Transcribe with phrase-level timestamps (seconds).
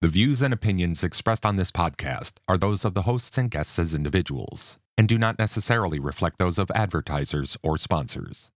[0.00, 3.80] The views and opinions expressed on this podcast are those of the hosts and guests
[3.80, 8.52] as individuals and do not necessarily reflect those of advertisers or sponsors.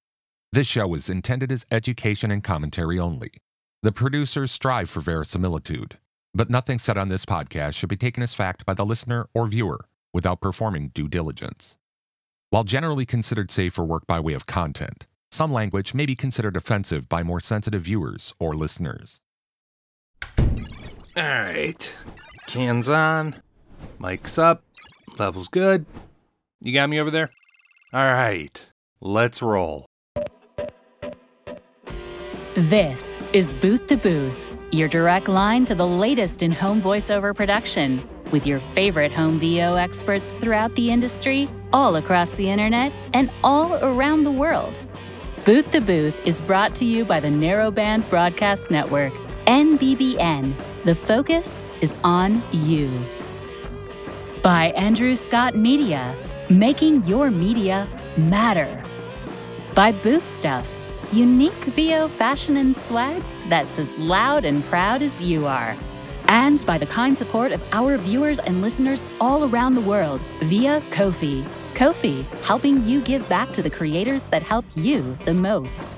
[0.53, 3.33] This show is intended as education and commentary only.
[3.83, 5.99] The producers strive for verisimilitude,
[6.33, 9.49] but nothing said on this podcast should be taken as fact by the listener or
[9.49, 11.77] viewer without performing due diligence.
[12.51, 16.57] While generally considered safe for work by way of content, some language may be considered
[16.57, 19.21] offensive by more sensitive viewers or listeners.
[21.15, 21.93] All right.
[22.47, 23.35] Cans on.
[23.99, 24.63] Mic's up.
[25.19, 25.85] Level's good.
[26.63, 27.29] You got me over there?
[27.93, 28.65] All right.
[29.01, 29.85] Let's roll.
[32.55, 38.07] This is Booth to Booth, your direct line to the latest in home voiceover production,
[38.31, 43.75] with your favorite home VO experts throughout the industry, all across the internet, and all
[43.85, 44.81] around the world.
[45.45, 49.13] Booth to Booth is brought to you by the Narrowband Broadcast Network,
[49.47, 50.55] NBBN.
[50.85, 52.89] The focus is on you.
[54.41, 56.15] By Andrew Scott Media,
[56.49, 58.85] making your media matter.
[59.75, 60.69] By Booth Stuff,
[61.13, 65.77] unique VO fashion and swag that's as loud and proud as you are.
[66.29, 70.81] And by the kind support of our viewers and listeners all around the world via
[70.93, 71.45] Ko-fi.
[71.75, 75.89] Ko-fi, helping you give back to the creators that help you the most.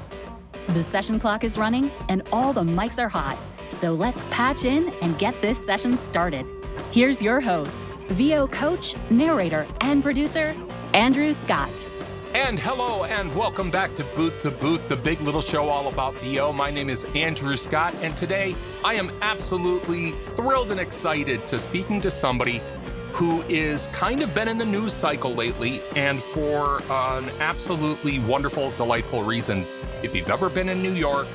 [0.69, 3.39] The session clock is running and all the mics are hot.
[3.69, 6.47] So let's patch in and get this session started.
[6.91, 10.57] Here's your host, VO coach, narrator, and producer,
[10.95, 11.87] Andrew Scott.
[12.35, 16.15] And hello and welcome back to Booth to Booth, the big little show all about
[16.15, 16.53] VO.
[16.53, 22.01] My name is Andrew Scott, and today I am absolutely thrilled and excited to speaking
[22.01, 22.61] to somebody
[23.15, 28.73] who is kind of been in the news cycle lately and for an absolutely wonderful,
[28.73, 29.65] delightful reason.
[30.03, 31.29] If you've ever been in New York,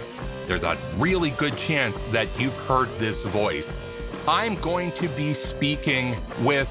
[0.45, 3.79] there's a really good chance that you've heard this voice.
[4.27, 6.69] I'm going to be speaking with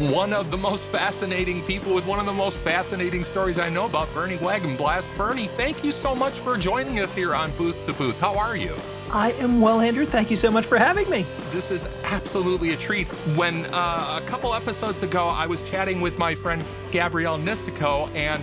[0.00, 3.86] one of the most fascinating people with one of the most fascinating stories I know
[3.86, 5.06] about, Bernie Wagenblast.
[5.16, 8.18] Bernie, thank you so much for joining us here on Booth to Booth.
[8.18, 8.74] How are you?
[9.10, 10.04] I am well, Andrew.
[10.04, 11.24] Thank you so much for having me.
[11.50, 13.06] This is absolutely a treat.
[13.36, 18.42] When uh, a couple episodes ago, I was chatting with my friend Gabrielle Nistico, and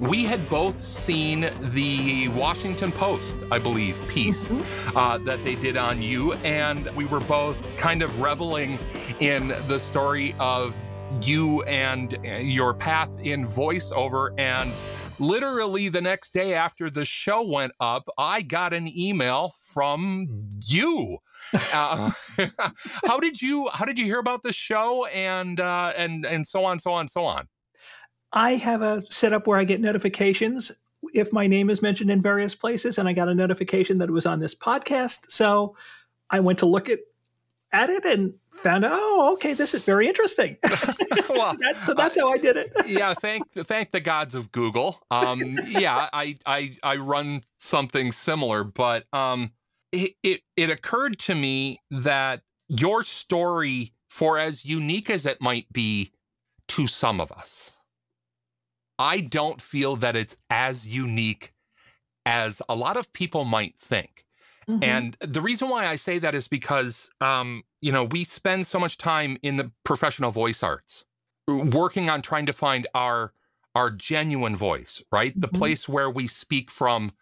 [0.00, 4.96] we had both seen the Washington Post, I believe, piece mm-hmm.
[4.96, 6.32] uh, that they did on you.
[6.32, 8.78] And we were both kind of reveling
[9.20, 10.74] in the story of
[11.24, 14.32] you and uh, your path in voiceover.
[14.38, 14.72] And
[15.20, 21.18] literally the next day after the show went up, I got an email from you.
[21.52, 22.10] Uh,
[23.06, 26.64] how did you how did you hear about the show and uh, and and so
[26.64, 27.48] on so on so on?
[28.32, 30.72] I have a setup where I get notifications
[31.14, 34.12] if my name is mentioned in various places, and I got a notification that it
[34.12, 35.30] was on this podcast.
[35.30, 35.76] So
[36.30, 37.00] I went to look at
[37.72, 40.56] at it and found out, oh, okay, this is very interesting.
[41.30, 42.72] well, that's, so that's uh, how I did it.
[42.86, 45.00] yeah, thank thank the gods of Google.
[45.10, 49.52] Um, yeah, I, I I run something similar, but um,
[49.92, 55.72] it, it it occurred to me that your story, for as unique as it might
[55.72, 56.12] be
[56.68, 57.80] to some of us,
[58.98, 61.52] I don't feel that it's as unique
[62.26, 64.24] as a lot of people might think.
[64.68, 64.84] Mm-hmm.
[64.84, 68.78] And the reason why I say that is because, um, you know, we spend so
[68.78, 71.04] much time in the professional voice arts
[71.48, 73.32] working on trying to find our
[73.74, 75.30] our genuine voice, right?
[75.30, 75.40] Mm-hmm.
[75.40, 77.12] The place where we speak from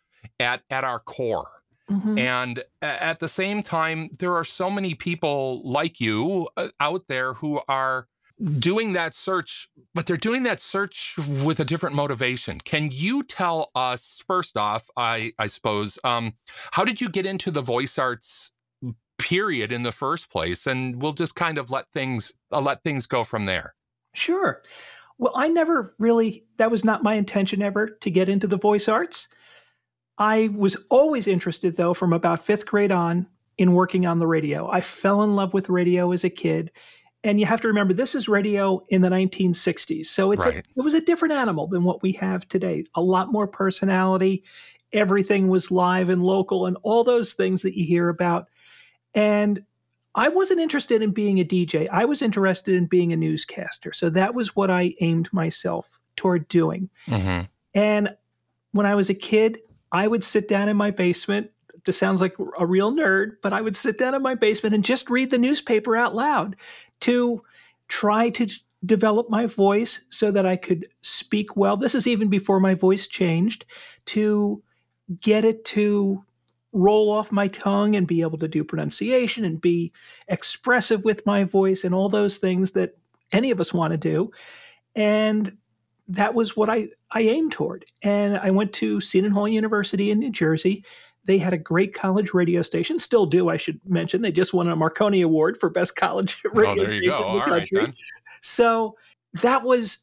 [0.41, 1.51] at at our core.
[1.91, 2.19] Mm-hmm.
[2.19, 7.33] And at the same time, there are so many people like you uh, out there
[7.33, 8.09] who are
[8.59, 12.61] doing that search, but they're doing that search with a different motivation.
[12.61, 16.33] Can you tell us, first off, I, I suppose, um,
[16.73, 18.53] how did you get into the voice arts
[19.19, 20.67] period in the first place?
[20.67, 23.75] And we'll just kind of let things uh, let things go from there.
[24.15, 24.63] Sure.
[25.19, 28.89] Well, I never really that was not my intention ever to get into the voice
[28.89, 29.29] arts.
[30.19, 33.27] I was always interested though from about 5th grade on
[33.57, 34.69] in working on the radio.
[34.71, 36.71] I fell in love with radio as a kid
[37.25, 40.57] and you have to remember this is radio in the 1960s so it's right.
[40.57, 42.85] a, it was a different animal than what we have today.
[42.95, 44.45] A lot more personality.
[44.93, 48.49] Everything was live and local and all those things that you hear about.
[49.15, 49.65] And
[50.15, 53.93] i wasn't interested in being a dj i was interested in being a newscaster.
[53.93, 56.89] So that was what i aimed myself toward doing.
[57.07, 57.45] Mm-hmm.
[57.75, 58.17] and
[58.73, 59.59] when i was a kid
[59.93, 61.51] i would sit down in my basement
[61.85, 64.85] this sounds like a real nerd, but I would sit down in my basement and
[64.85, 66.57] just read the newspaper out loud
[67.01, 67.43] to
[67.89, 68.47] try to
[68.85, 71.77] develop my voice so that I could speak well.
[71.77, 73.65] This is even before my voice changed
[74.07, 74.63] to
[75.21, 76.25] get it to
[76.73, 79.93] roll off my tongue and be able to do pronunciation and be
[80.29, 82.97] expressive with my voice and all those things that
[83.33, 84.31] any of us want to do.
[84.95, 85.57] And
[86.09, 87.85] that was what I, I aimed toward.
[88.03, 90.85] And I went to Seton Hall University in New Jersey.
[91.29, 94.23] They had a great college radio station, still do, I should mention.
[94.23, 97.11] They just won a Marconi Award for best college oh, radio oh, there you station
[97.11, 97.17] go.
[97.29, 97.81] in the All right, country.
[97.83, 97.93] then.
[98.41, 98.97] So
[99.43, 99.99] that was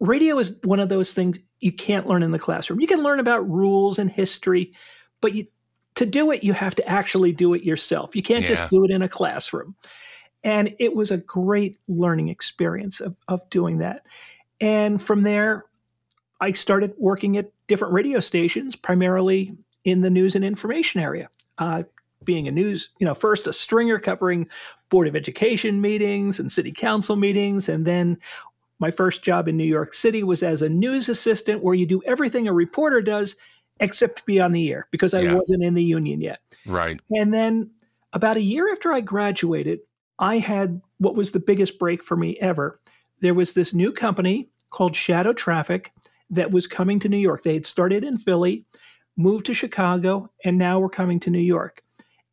[0.00, 2.78] radio is one of those things you can't learn in the classroom.
[2.78, 4.74] You can learn about rules and history,
[5.22, 5.46] but you,
[5.94, 8.14] to do it, you have to actually do it yourself.
[8.14, 8.48] You can't Yeah.
[8.48, 9.74] just do it in a classroom.
[10.44, 14.04] And it was a great learning experience of, of doing that.
[14.60, 15.64] And from there,
[16.38, 21.28] I started working at different radio stations, primarily in the news and information area.
[21.58, 21.82] Uh,
[22.24, 24.46] being a news, you know, first a stringer covering
[24.90, 27.68] Board of Education meetings and city council meetings.
[27.68, 28.18] And then
[28.78, 32.02] my first job in New York City was as a news assistant, where you do
[32.04, 33.36] everything a reporter does
[33.80, 35.34] except be on the air because I Yeah.
[35.34, 36.40] wasn't in the union yet.
[36.66, 37.00] Right.
[37.10, 37.70] And then
[38.12, 39.80] about a year after I graduated,
[40.18, 42.78] I had what was the biggest break for me ever.
[43.20, 45.92] There was this new company called Shadow Traffic
[46.28, 47.42] that was coming to New York.
[47.42, 48.64] They had started in Philly,
[49.16, 51.82] moved to Chicago, and now were coming to New York.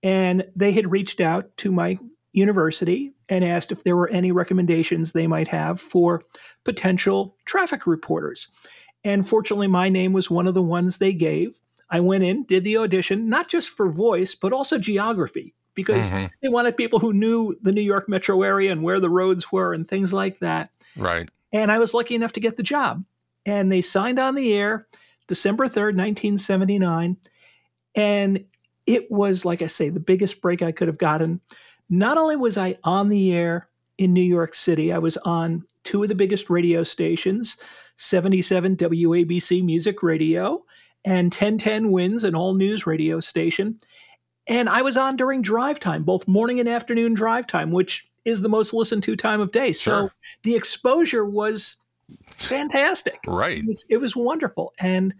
[0.03, 1.97] And they had reached out to my
[2.33, 6.24] university and asked if there were any recommendations they might have for
[6.63, 8.47] potential traffic reporters.
[9.03, 11.59] And fortunately, my name was one of the ones they gave.
[11.89, 16.29] I went in, did the audition, not just for voice, but also geography, because Mhm.
[16.41, 19.74] they wanted people who knew the New York metro area and where the roads were
[19.74, 20.69] and things like that.
[20.95, 21.29] Right.
[21.53, 23.03] And I was lucky enough to get the job.
[23.45, 24.88] And they signed on the air
[25.27, 27.18] December 3rd, 1979.
[27.95, 28.45] And
[28.85, 31.41] it was, like I say, the biggest break I could have gotten.
[31.89, 36.03] Not only was I on the air in New York City, I was on two
[36.03, 37.57] of the biggest radio stations
[37.97, 40.63] 77 WABC Music Radio
[41.03, 43.79] and 1010 Wins, an all news radio station.
[44.45, 48.41] And I was on during drive time, both morning and afternoon drive time, which is
[48.41, 49.74] the most listened to time of day.
[49.74, 50.12] So
[50.44, 51.77] the exposure was
[52.24, 53.19] fantastic.
[53.25, 53.59] Right.
[53.59, 54.74] It was, it was wonderful.
[54.80, 55.13] And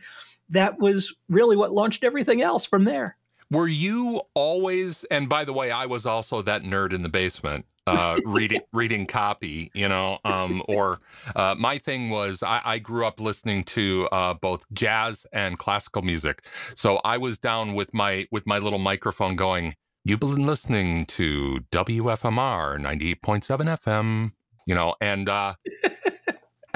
[0.50, 3.18] that was really what launched everything else from there.
[3.50, 5.06] Were you always?
[5.06, 9.06] And by the way, I was also that nerd in the basement, uh, reading reading
[9.06, 9.72] copy.
[9.74, 11.00] You know, um, or
[11.34, 16.02] uh, my thing was I, I grew up listening to uh, both jazz and classical
[16.02, 16.46] music,
[16.76, 19.76] so I was down with my with my little microphone going.
[20.04, 24.34] You've been listening to WFMR ninety eight point seven FM.
[24.66, 25.54] You know, and uh,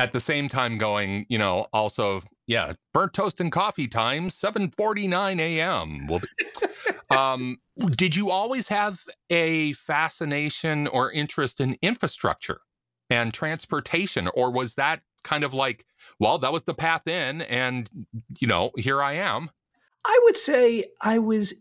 [0.01, 5.39] at the same time going, you know, also yeah, burnt toast and coffee time, 7:49
[5.39, 6.07] a.m.
[6.07, 6.27] Will be.
[7.15, 7.57] um,
[7.91, 8.99] did you always have
[9.29, 12.61] a fascination or interest in infrastructure
[13.11, 15.85] and transportation, or was that kind of like,
[16.19, 17.89] well, that was the path in, and
[18.39, 19.51] you know, here I am.
[20.03, 21.53] I would say I was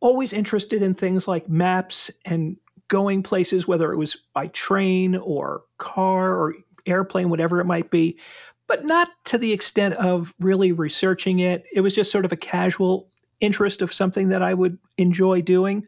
[0.00, 2.58] always interested in things like maps and
[2.88, 6.54] going places, whether it was by train or car or
[6.86, 8.18] airplane, whatever it might be,
[8.66, 11.64] but not to the extent of really researching it.
[11.72, 13.08] It was just sort of a casual
[13.40, 15.86] interest of something that I would enjoy doing.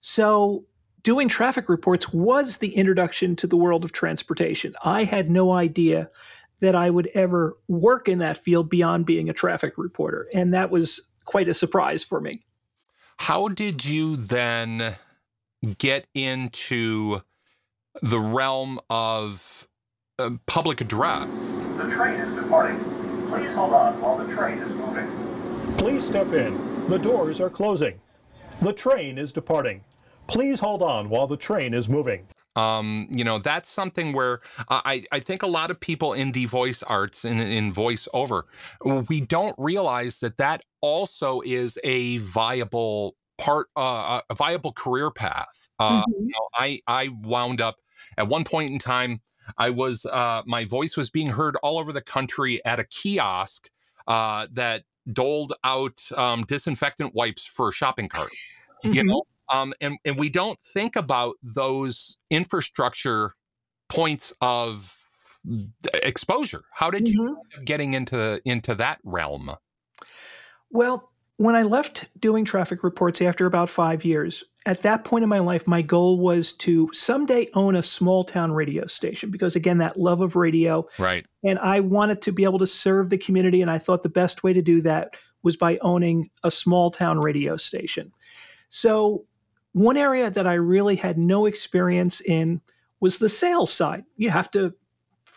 [0.00, 0.64] So,
[1.02, 4.74] doing traffic reports was the introduction to the world of transportation.
[4.84, 6.10] I had no idea
[6.60, 10.28] that I would ever work in that field beyond being a traffic reporter.
[10.34, 12.42] And that was quite a surprise for me.
[13.18, 14.96] How did you then
[15.78, 17.20] get into
[18.02, 19.68] the realm of
[20.20, 21.58] uh, public address?
[21.76, 22.78] The train is departing.
[23.28, 25.76] Please hold on while the train is moving.
[25.78, 26.88] Please step in.
[26.88, 28.00] The doors are closing.
[28.60, 29.82] The train is departing.
[30.26, 32.26] Please hold on while the train is moving.
[32.56, 36.46] Um, you know, that's something where I, I think a lot of people in the
[36.46, 38.42] voice arts and in voiceover,
[39.08, 45.70] we don't realize that that also is a viable part, uh, a viable career path.
[45.78, 46.04] Uh, Mhm.
[46.18, 47.76] you know, I I wound up
[48.18, 49.18] at one point in time.
[49.58, 53.70] I was uh, my voice was being heard all over the country at a kiosk
[54.06, 58.36] uh, that doled out um, disinfectant wipes for shopping carts.
[58.82, 59.06] You Mhm.
[59.06, 63.34] know, um, and and we don't think about those infrastructure
[63.88, 64.96] points of
[65.94, 66.64] exposure.
[66.72, 67.28] How did you Mhm.
[67.28, 69.52] end up getting into into that realm?
[70.70, 75.30] Well, when I left doing traffic reports after about five years, at that point in
[75.30, 79.78] my life, my goal was to someday own a small town radio station because, again,
[79.78, 80.86] that love of radio.
[80.98, 81.24] Right.
[81.42, 83.62] And I wanted to be able to serve the community.
[83.62, 87.18] And I thought the best way to do that was by owning a small town
[87.18, 88.12] radio station.
[88.68, 89.24] So,
[89.72, 92.60] one area that I really had no experience in
[93.00, 94.04] was the sales side.
[94.18, 94.74] You have to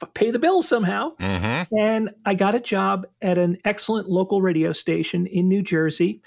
[0.05, 1.15] pay the bills somehow.
[1.17, 1.75] Mm-hmm.
[1.75, 6.22] And I got a job at an excellent local radio station in New Jersey.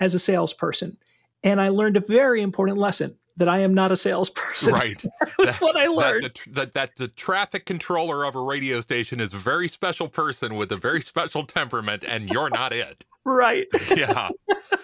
[0.00, 0.96] as a salesperson.
[1.42, 4.74] And I learned a very important lesson that I am not a salesperson.
[4.74, 5.02] Right.
[5.38, 6.24] That's what I learned.
[6.24, 10.08] That the, that, that the traffic controller of a radio station is a very special
[10.08, 13.04] person with a very special temperament, and you're not it.
[13.24, 13.66] right.
[13.96, 14.30] Yeah.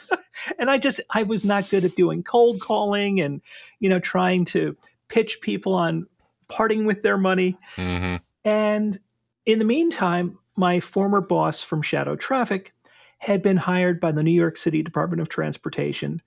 [0.59, 3.41] and I just I was not good at doing cold calling and
[3.81, 4.77] you know trying to
[5.09, 6.07] pitch people on
[6.49, 7.59] parting with their money.
[7.75, 8.99] hmm And
[9.47, 12.73] in the meantime, my former boss from Shadow Traffic
[13.19, 16.21] had been hired by the New York City Department of Transportation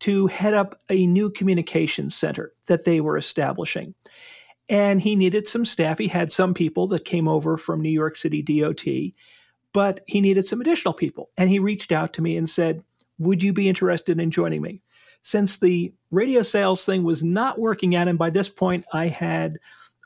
[0.00, 3.94] to head up a new communications center that they were establishing.
[4.68, 5.98] And he needed some staff.
[5.98, 8.84] He had some people that came over from New York City DOT,
[9.72, 11.30] but he needed some additional people.
[11.36, 12.82] And he reached out to me and said,
[13.18, 14.82] Would you be interested in joining me?
[15.22, 19.58] Since the radio sales thing was not working out, and by this point I had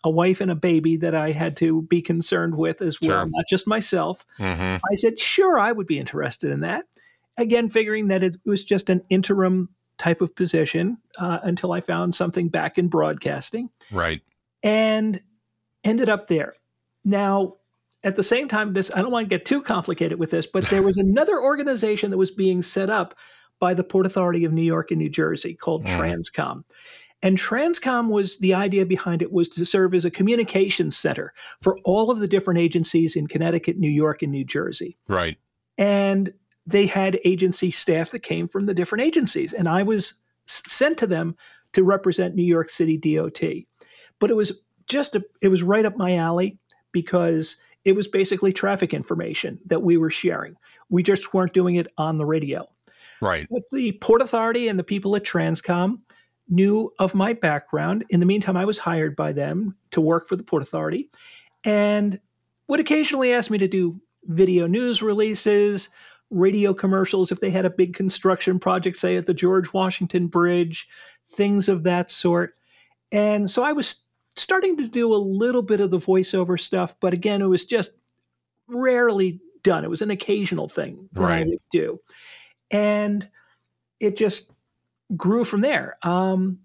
[0.04, 3.26] a wife and a baby that I had to be concerned with as well, Sure.
[3.26, 4.24] not just myself.
[4.38, 6.86] hmm I said, sure, I would be interested in that.
[7.36, 12.14] Again, figuring that it was just an interim type of position uh, until I found
[12.14, 14.22] something back in broadcasting Right.
[14.62, 15.20] and
[15.84, 16.54] ended up there.
[17.04, 17.56] Now,
[18.02, 20.64] at the same time, this I don't want to get too complicated with this, but
[20.70, 23.14] there was another organization that was being set up
[23.58, 25.98] by the Port Authority of New York and New Jersey called Mm.
[25.98, 26.64] Transcom.
[27.22, 31.76] And Transcom was the idea behind it was to serve as a communications center for
[31.84, 34.96] all of the different agencies in Connecticut, New York, and New Jersey.
[35.08, 35.36] Right.
[35.76, 36.32] and
[36.66, 39.52] they had agency staff that came from the different agencies.
[39.52, 40.14] And i was
[40.46, 41.36] sent to them
[41.72, 43.40] to represent new york city dot
[44.18, 46.58] but it was just a, it was right up my alley
[46.92, 50.56] because it was basically traffic information that we were sharing.
[50.90, 52.68] We just weren't doing it on the radio.
[53.22, 53.46] Right.
[53.50, 56.00] With the port authority and the people at transcom
[56.50, 58.04] knew of my background.
[58.10, 61.10] In the meantime i was hired by them to work for the port authority
[61.64, 62.20] and
[62.68, 65.88] would occasionally ask me to do video news releases
[66.30, 70.88] radio commercials if they had a big construction project say at the george washington bridge
[71.28, 72.54] things of that sort.
[73.12, 74.02] And so i was
[74.36, 77.92] starting to do a little bit of the voiceover stuff but again it was just
[78.68, 79.84] rarely done.
[79.84, 81.46] It was an occasional thing that i Right.
[81.46, 82.00] would do.
[82.70, 83.28] And
[83.98, 84.50] it just
[85.16, 85.96] grew from there.
[86.02, 86.58] Um,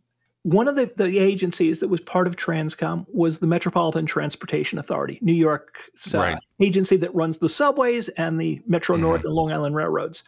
[0.43, 5.17] one of the, the agencies that was part of Transcom was the Metropolitan Transportation Authority,
[5.21, 6.37] New York's uh, Right.
[6.59, 9.01] agency that runs the subways and the Metro Mhm.
[9.01, 10.23] North and Long Island railroads.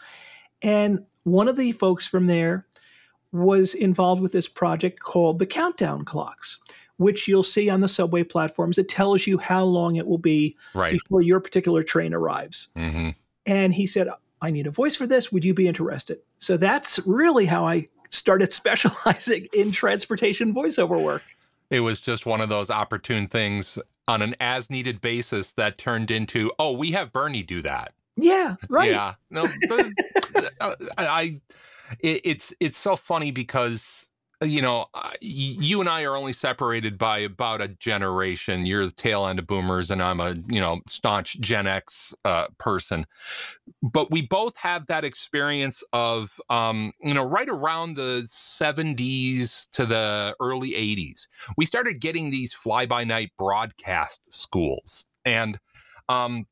[0.64, 2.66] And one of the folks from there
[3.32, 6.58] was involved with this project called the countdown clocks,
[6.96, 8.80] which you'll see on the subway platforms.
[8.80, 10.94] It tells you how long it will be Right.
[10.94, 12.70] before your particular train arrives.
[12.76, 13.10] hmm
[13.46, 14.10] And he said,
[14.42, 15.32] I need a voice for this.
[15.32, 16.20] Would you be interested?
[16.38, 21.24] So that's really how I started specializing in transportation voiceover work.
[21.70, 26.12] It was just one of those opportune things on an as needed basis that turned
[26.12, 27.94] into, oh, we have Bernie do that.
[28.16, 28.90] Yeah, right.
[28.92, 29.16] Yeah.
[29.30, 31.40] No, the- uh, I,
[32.00, 34.10] it, it's it's so funny because
[34.42, 34.86] you know
[35.20, 38.66] you and I are only separated by about a generation.
[38.66, 42.48] You're the tail end of boomers, and I'm a you know staunch Gen X uh,
[42.60, 43.06] person.
[43.82, 49.86] But we both have that experience of um, you know right around the 70s to
[49.86, 51.28] the early 80s.
[51.58, 55.58] We started getting these fly by night broadcast schools, and
[56.10, 56.46] um,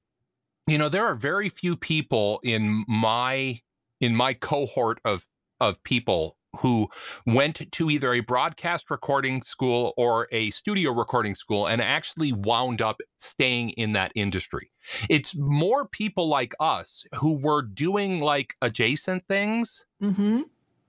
[0.65, 3.59] you know there are very few people in my
[4.01, 5.27] in my cohort of
[5.59, 6.88] of people who
[7.25, 12.81] went to either a broadcast recording school or a studio recording school and actually wound
[12.81, 14.71] up staying in that industry.
[15.09, 20.41] It's more people like us who were doing like adjacent things hmm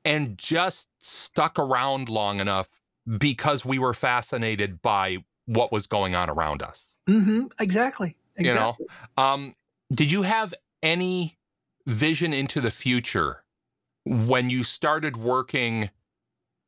[0.05, 2.81] and just stuck around long enough
[3.19, 7.01] because we were fascinated by what was going on around us.
[7.07, 8.17] hmm Exactly.
[8.39, 8.77] You know?
[9.17, 9.55] Um,
[9.93, 11.39] did you have any
[11.87, 13.45] vision into the future
[14.07, 15.91] when you started working,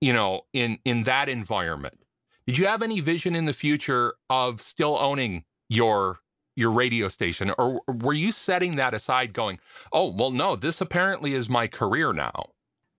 [0.00, 1.98] you know, in in that environment?
[2.46, 6.18] Did you have any vision in the future of still owning your
[6.56, 9.60] your radio station, or were you setting that aside, going,
[9.92, 12.50] "Oh, well, no, this apparently is my career now."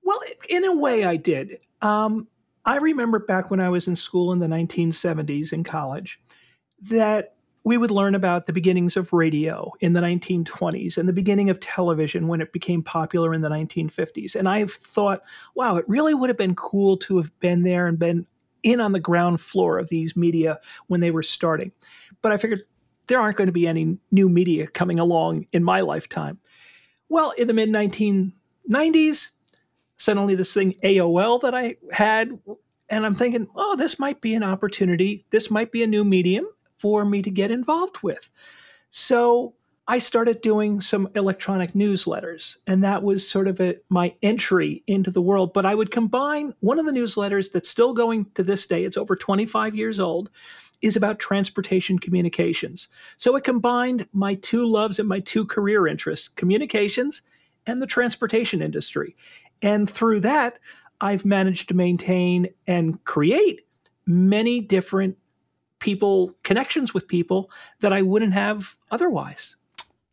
[0.02, 1.60] Well, in a way, I did.
[1.82, 2.28] Um,
[2.66, 6.22] I remember back when I was in school in the 1970s in college
[6.84, 7.36] that
[7.70, 11.60] we would learn about the beginnings of radio in the 1920s and the beginning of
[11.60, 14.34] television when it became popular in the 1950s.
[14.34, 15.22] And I've thought,
[15.54, 18.26] wow, it really would have been cool to have been there and been
[18.64, 21.72] in on the ground floor of these media when they were starting.
[22.24, 22.64] But I figured
[23.06, 26.40] there aren't going to be any new media coming along in my lifetime.
[27.08, 29.30] Well, in the mid 1990s,
[29.98, 32.36] suddenly this thing AOL that I had,
[32.90, 35.28] and I'm thinking, oh, this might be an opportunity.
[35.30, 36.48] This might be a new medium
[36.80, 38.30] for me to get involved with.
[38.90, 39.54] So
[39.88, 45.10] I started doing some electronic newsletters, and that was sort of a, my entry into
[45.10, 45.52] the world.
[45.52, 48.98] But I would combine one of the newsletters that's still going to this day, it's
[48.98, 50.30] over 25 years old,
[50.82, 52.88] is about transportation communications.
[53.18, 57.24] So it combined my two loves and my two career interests communications
[57.66, 59.16] and the transportation industry.
[59.62, 60.60] And through that,
[61.02, 63.62] I've managed to maintain and create
[64.06, 65.18] many different
[65.80, 67.50] people, connections with people
[67.82, 69.56] that I wouldn't have otherwise.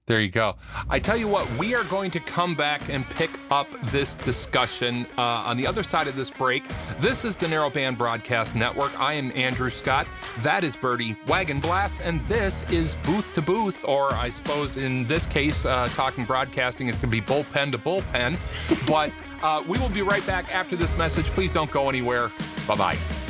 [0.06, 0.54] There you go.
[0.88, 5.04] I tell you what, we are going to come back and pick up this discussion
[5.18, 6.62] uh, on the other side of this break.
[7.00, 8.98] This is the Narrowband Broadcast Network.
[9.00, 10.06] I am Andrew Scott.
[10.42, 11.96] That is Bertie Wagon Blast.
[12.04, 16.86] And this is Booth to Booth, or I suppose in this case, uh, talking broadcasting,
[16.86, 18.38] it's going to be bullpen to bullpen.
[18.86, 19.10] but
[19.42, 21.26] uh, we will be right back after this message.
[21.26, 22.30] Please don't go anywhere.
[22.68, 23.25] Bye bye.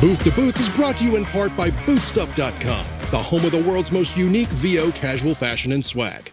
[0.00, 3.62] Booth to Booth is brought to you in part by Boothstuff.com the home of the
[3.62, 6.30] world's most unique VO casual fashion and swag.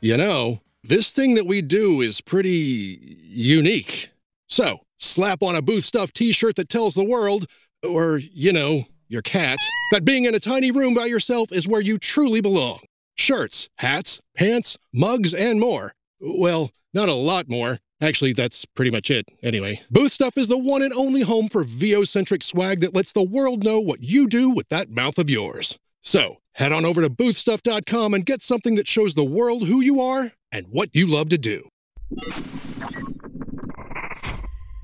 [0.00, 4.10] You know, this thing that we do is pretty unique.
[4.48, 7.46] So, slap on a Booth Stuff t shirt that tells the world,
[7.82, 9.58] or, you know, your cat,
[9.92, 12.80] that being in a tiny room by yourself is where you truly belong.
[13.14, 15.92] Shirts, hats, pants, mugs, and more.
[16.20, 17.78] Well, not a lot more.
[18.02, 19.80] Actually, that's pretty much it, anyway.
[19.88, 23.22] Booth Stuff is the one and only home for VO centric swag that lets the
[23.22, 25.78] world know what you do with that mouth of yours.
[26.00, 30.00] So, head on over to boothstuff.com and get something that shows the world who you
[30.00, 31.68] are and what you love to do.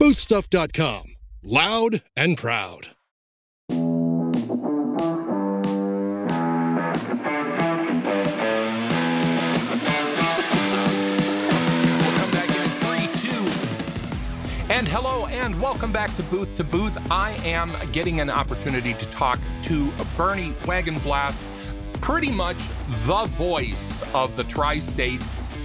[0.00, 1.16] Boothstuff.com.
[1.42, 2.88] Loud and proud.
[15.60, 16.96] Welcome back to Booth to Booth.
[17.10, 21.36] I am getting an opportunity to talk to Bernie Wagenblast,
[22.00, 25.20] pretty much the voice of the tri state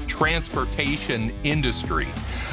[0.08, 2.08] transportation industry.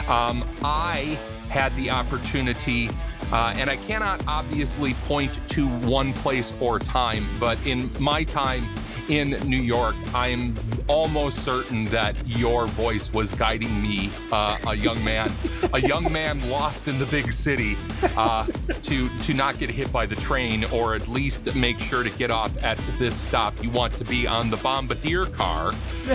[0.07, 1.19] Um, I
[1.49, 2.91] had the opportunity,
[3.33, 8.69] uh, and I cannot obviously point to one place or time, but in my time
[9.11, 15.03] in New York, I'm almost certain that your voice was guiding me, uh, a young
[15.03, 15.33] man,
[15.73, 17.77] a young man lost in the big city,
[18.17, 18.47] uh,
[18.83, 22.31] to to not get hit by the train, or at least make sure to get
[22.31, 23.53] off at this stop.
[23.63, 25.73] You want to be on the bombardier car,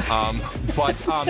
[0.10, 0.42] um,
[0.76, 1.30] but um,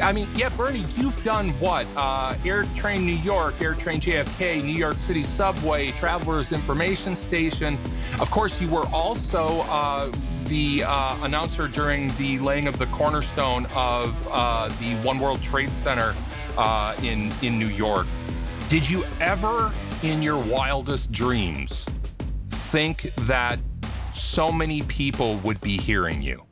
[0.00, 1.86] I mean, yeah, Bernie, you've done what?
[1.94, 7.78] Uh, AirTrain New York, AirTrain JFK, New York City Subway, Travelers Information Station.
[8.18, 10.10] Of course, you were also uh,
[10.46, 15.72] the uh, announcer during the laying of the cornerstone of uh, the One World Trade
[15.72, 16.14] Center
[16.56, 18.06] uh, in in New York.
[18.68, 21.86] Did you ever, in your wildest dreams,
[22.48, 23.58] think that
[24.14, 26.42] so many people would be hearing you?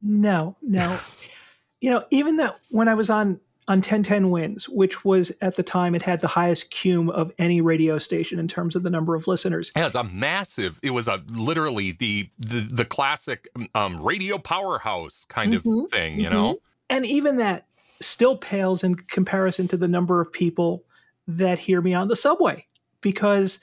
[0.00, 0.98] No, no.
[1.80, 5.62] you know, even that when I was on on 1010 Wins, which was at the
[5.62, 9.14] time it had the highest cume of any radio station in terms of the number
[9.14, 9.70] of listeners.
[9.76, 10.80] Yeah, it's a massive.
[10.82, 16.18] It was a literally the the, the classic um, radio powerhouse kind mm-hmm, of thing,
[16.18, 16.34] you mm-hmm.
[16.34, 16.58] know.
[16.88, 17.66] And even that
[18.00, 20.84] still pales in comparison to the number of people
[21.26, 22.66] that hear me on the subway
[23.02, 23.60] because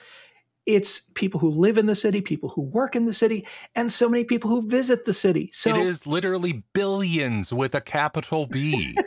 [0.68, 4.08] it's people who live in the city, people who work in the city, and so
[4.08, 5.50] many people who visit the city.
[5.54, 8.96] So it is literally billions with a capital B.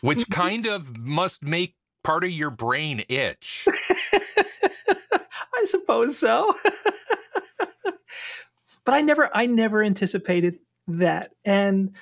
[0.00, 0.32] which mm-hmm.
[0.32, 3.66] kind of must make part of your brain itch.
[4.12, 6.54] I suppose so.
[8.84, 10.58] but I never I never anticipated
[10.88, 11.32] that.
[11.44, 11.94] And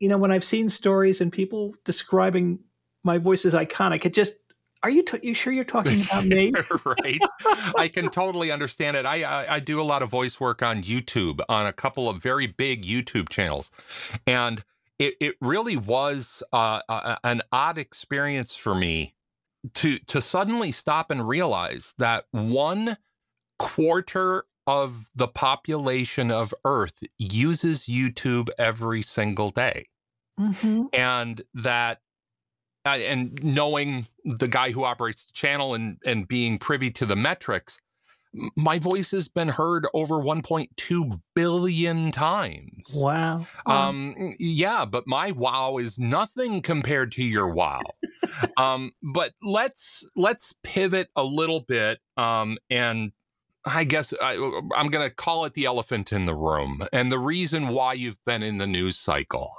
[0.00, 2.58] you know, when I've seen stories and people describing
[3.04, 4.34] my voice as iconic, it just
[4.82, 6.52] are you t- you sure you're talking about me?
[6.84, 7.20] right.
[7.76, 9.06] I can totally understand it.
[9.06, 12.22] I, I, I do a lot of voice work on YouTube on a couple of
[12.22, 13.70] very big YouTube channels,
[14.26, 14.60] and
[14.98, 19.14] it, it really was uh, a, an odd experience for me
[19.74, 22.96] to to suddenly stop and realize that one
[23.58, 29.86] quarter of the population of Earth uses YouTube every single day,
[30.38, 30.84] mm-hmm.
[30.92, 32.00] and that
[32.84, 37.16] uh, and knowing the guy who operates the channel and and being privy to the
[37.16, 37.78] metrics
[38.56, 42.94] my voice has been heard over 1.2 billion times.
[42.94, 43.46] Wow.
[43.66, 47.82] Um, yeah, but my wow is nothing compared to your wow.
[48.56, 53.12] um, but let's let's pivot a little bit um, and
[53.64, 54.34] I guess I,
[54.76, 58.24] I'm going to call it the elephant in the room and the reason why you've
[58.24, 59.56] been in the news cycle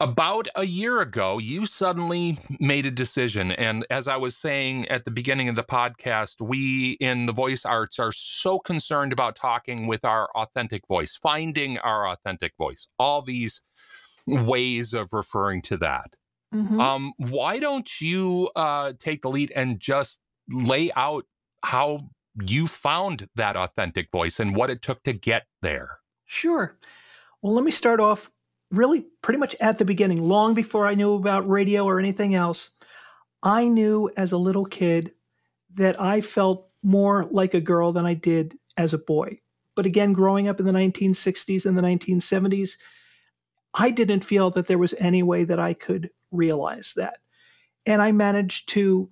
[0.00, 3.52] about a year ago, you suddenly made a decision.
[3.52, 7.66] And as I was saying at the beginning of the podcast, we in the voice
[7.66, 12.88] arts are so concerned about talking with our authentic voice, finding our authentic voice.
[12.98, 13.60] All these
[14.26, 16.16] ways of referring to that.
[16.54, 16.80] Mhm.
[16.80, 21.26] Um, why don't you uh, take the lead and just lay out
[21.62, 21.98] how
[22.46, 26.00] you found that authentic voice and what it took to get there?
[26.24, 26.76] Sure.
[27.42, 28.30] Well, let me start off
[28.70, 32.70] really pretty much at the beginning, long before I knew about radio or anything else.
[33.42, 35.12] I knew as a little kid
[35.74, 39.40] that I felt more like a girl than I did as a boy.
[39.76, 42.76] But again, growing up in the 1960s and the 1970s,
[43.74, 47.18] I didn't feel that there was any way that I could realize that.
[47.86, 49.10] And I managed to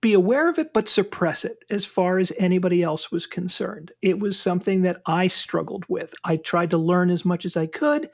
[0.00, 3.92] be aware of it, but suppress it as far as anybody else was concerned.
[4.02, 6.14] It was something that I struggled with.
[6.22, 8.10] I tried to learn as much as I could,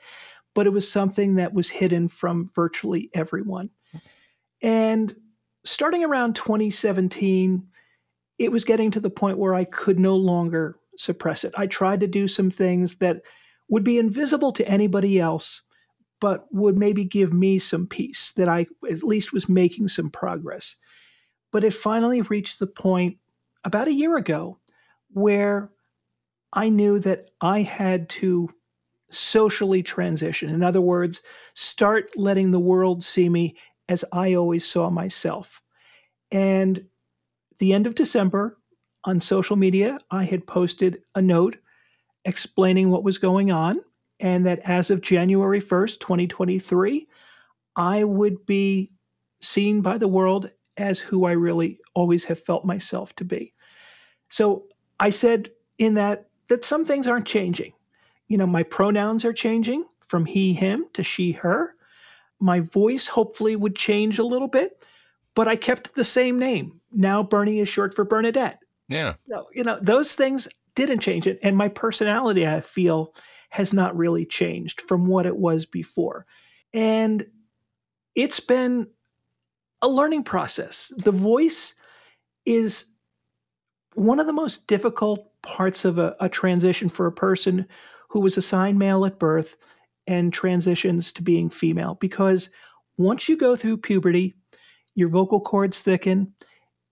[0.55, 3.69] but it was something that was hidden from virtually everyone.
[4.61, 5.13] And
[5.65, 7.67] starting around 2017,
[8.39, 11.53] it was getting to the point where I could no longer suppress it.
[11.57, 13.21] I tried to do some things that
[13.69, 15.61] would be invisible to anybody else,
[16.21, 20.77] but would maybe give me some peace that I at least was making some progress.
[21.51, 23.17] But it finally reached the point
[23.63, 24.59] about a year ago
[25.11, 25.69] where
[26.53, 28.49] I knew that I had to
[29.15, 30.49] socially transition.
[30.49, 31.21] In other words,
[31.53, 33.55] start letting the world see me
[33.87, 35.61] as I always saw myself.
[36.31, 36.85] And
[37.59, 38.57] the end of December
[39.03, 41.57] on social media, I had posted a note
[42.25, 43.79] explaining what was going on
[44.19, 47.07] and that as of January 1st, 2023,
[47.75, 48.91] I would be
[49.41, 53.53] seen by the world as who I really always have felt myself to be.
[54.29, 54.65] So
[54.99, 57.73] I said in that that some things aren't changing.
[58.27, 61.75] You know, my pronouns are changing from he, him to she, her.
[62.39, 64.83] My voice hopefully would change a little bit,
[65.35, 66.81] but I kept the same name.
[66.91, 68.59] Now Bernie is short for Bernadette.
[68.87, 69.15] Yeah.
[69.27, 71.39] So, you know, those things didn't change it.
[71.41, 73.13] And my personality, I feel,
[73.49, 76.25] has not really changed from what it was before.
[76.73, 77.25] And
[78.15, 78.87] it's been
[79.81, 80.91] a learning process.
[80.97, 81.73] The voice
[82.45, 82.85] is
[83.93, 87.65] one of the most difficult parts of a, a transition for a person
[88.15, 89.57] who was assigned male at birth
[90.07, 92.49] and transitions to being female because
[92.97, 94.33] once you go through puberty,
[94.95, 96.33] your vocal cords thicken,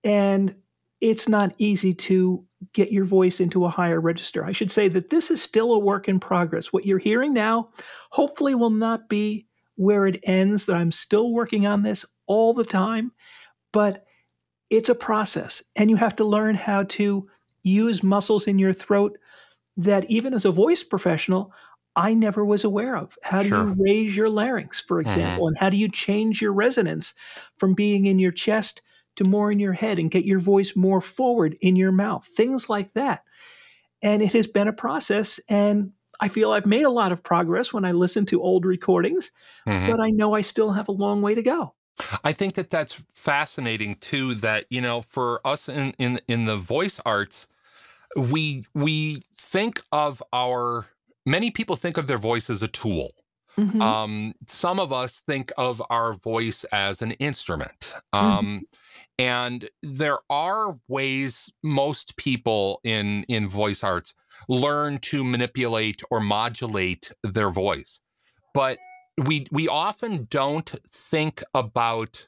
[0.03, 0.53] and
[0.99, 4.43] it's not easy to get your voice into a higher register.
[4.43, 6.73] I should say that this is still a work in progress.
[6.73, 7.69] What you're hearing now
[8.09, 12.65] hopefully will not be where it ends, that I'm still working on this all the
[12.65, 13.13] time,
[13.71, 14.05] but
[14.69, 15.63] it's a process.
[15.77, 17.29] And you have to learn how to
[17.63, 19.17] use muscles in your throat
[19.77, 21.51] that, even as a voice professional,
[21.95, 23.17] I never was aware of.
[23.23, 23.67] How do Sure.
[23.67, 25.47] you raise your larynx, for example?
[25.47, 27.13] And how do you change your resonance
[27.57, 28.81] from being in your chest
[29.17, 32.25] to more in your head and get your voice more forward in your mouth?
[32.25, 33.23] Things like that.
[34.01, 35.39] And it has been a process.
[35.49, 39.31] And I feel I've made a lot of progress when I listen to old recordings,
[39.67, 39.91] Mhm.
[39.91, 41.75] but I know I still have a long way to go.
[42.23, 44.33] I think that that's fascinating too.
[44.35, 47.47] That you know, for us in in in the voice arts,
[48.15, 50.87] we we think of our
[51.25, 53.11] many people think of their voice as a tool.
[53.57, 53.81] Mhm.
[53.81, 57.93] Um, some of us think of our voice as an instrument.
[58.13, 58.15] Mm-hmm.
[58.15, 58.61] Um,
[59.19, 64.15] and there are ways most people in in voice arts
[64.49, 67.99] learn to manipulate or modulate their voice.
[68.53, 68.79] But
[69.27, 72.27] we we often don't think about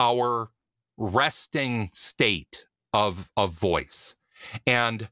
[0.00, 0.50] our
[0.96, 2.64] resting state
[2.94, 4.16] of of voice.
[4.66, 5.08] And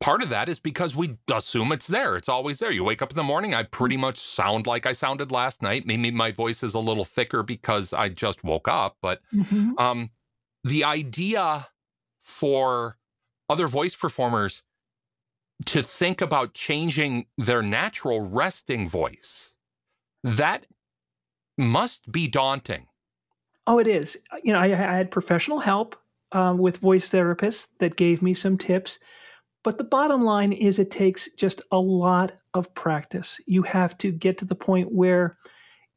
[0.00, 2.16] part of that is because we assume it's there.
[2.16, 2.70] It's always there.
[2.70, 5.86] You wake up in the morning, I pretty much sound like I sounded last night.
[5.86, 9.78] Maybe my voice is a little thicker because I just woke up, but Mhm.
[9.78, 10.10] um,
[10.64, 11.68] the idea
[12.18, 12.98] for
[13.48, 14.62] other voice performers
[15.66, 19.56] to think about changing their natural resting voice
[20.22, 20.66] that
[21.58, 22.86] must be daunting
[23.66, 24.16] Oh, it is.
[24.42, 25.94] You know, I, I had professional help
[26.32, 28.98] um, with voice therapists that gave me some tips.
[29.62, 33.40] But the bottom line is, it takes just a lot of practice.
[33.46, 35.36] You have to get to the point where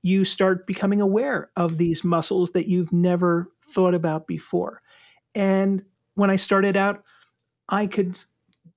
[0.02, 4.82] you start becoming aware of these muscles that you've never thought about before.
[5.34, 5.82] And
[6.16, 7.04] when I started out,
[7.70, 8.20] I could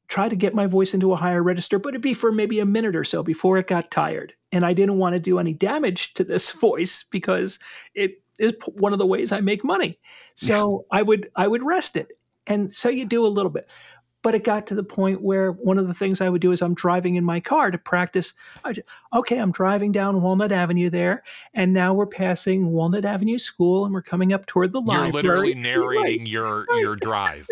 [0.09, 2.65] try to get my voice into a higher register, but it'd be for maybe a
[2.65, 4.33] minute or so before it got tired.
[4.53, 7.59] And I didn't want to do any damage to this voice because
[7.95, 9.99] it is one of the ways I make money.
[10.37, 12.13] So I would I would rest it.
[12.47, 13.69] And so you do a little bit.
[14.27, 16.61] But it got to the point where one of the things I would do is
[16.61, 18.35] I'm driving in my car to practice.
[18.65, 18.83] I ju-
[19.15, 21.23] okay, I'm driving down Walnut Avenue there,
[21.55, 25.13] and now we're passing Walnut Avenue School, and we're coming up toward the you're library.
[25.13, 25.63] literally Right.
[25.63, 27.47] narrating your your drive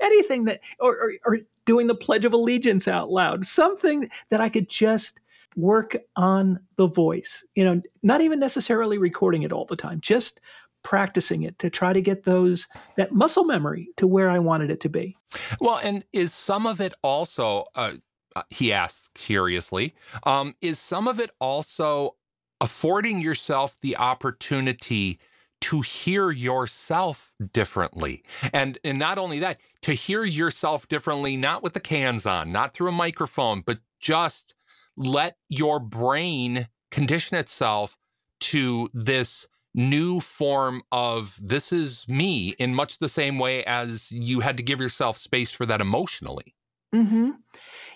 [0.00, 4.48] anything that or, or or doing the pledge of allegiance out loud something that i
[4.48, 5.20] could just
[5.56, 7.44] work on the voice.
[7.54, 10.40] You know, not even necessarily recording it all the time, just
[10.82, 12.66] practicing it to try to get those
[12.96, 15.16] that muscle memory to where I wanted it to be.
[15.60, 17.66] Well, and is some of it also?
[17.74, 17.92] Uh,
[18.36, 19.94] uh he asks curiously.
[20.24, 22.16] Um, is some of it also
[22.60, 25.18] affording yourself the opportunity
[25.60, 28.22] to hear yourself differently.
[28.52, 32.72] And and not only that, to hear yourself differently not with the cans on, not
[32.72, 34.54] through a microphone, but just
[34.96, 37.96] let your brain condition itself
[38.40, 44.40] to this new form of this is me in much the same way as you
[44.40, 46.54] had to give yourself space for that emotionally.
[46.92, 47.30] hmm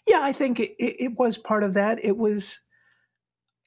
[0.06, 2.04] Yeah, I think it, it was part of that.
[2.04, 2.60] It was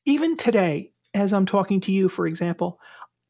[0.05, 2.79] even today, as I'm talking to you, for example,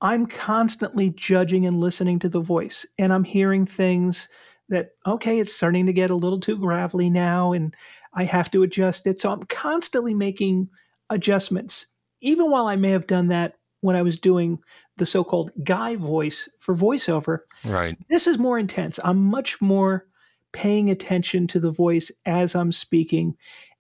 [0.02, 4.30] I'm constantly judging and listening to the voice, and I'm hearing things
[4.70, 7.76] that, okay, it's starting to get a little too gravelly now, and
[8.14, 9.20] I have to adjust it.
[9.20, 10.70] So I'm constantly making
[11.10, 11.88] adjustments,
[12.22, 14.60] even while I may have done that when I was doing
[14.98, 17.40] the so called guy voice for voiceover.
[17.64, 17.98] Right.
[18.10, 19.00] This is more intense.
[19.04, 20.08] I'm much more
[20.52, 23.38] paying attention to the voice as I'm speaking